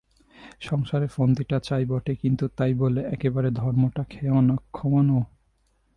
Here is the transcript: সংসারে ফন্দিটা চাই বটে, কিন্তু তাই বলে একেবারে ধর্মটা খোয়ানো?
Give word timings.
সংসারে 0.61 1.07
ফন্দিটা 1.07 1.57
চাই 1.59 1.83
বটে, 1.85 2.13
কিন্তু 2.15 2.45
তাই 2.57 2.73
বলে 2.73 3.01
একেবারে 3.05 3.49
ধর্মটা 3.51 4.03
খোয়ানো? 4.73 5.19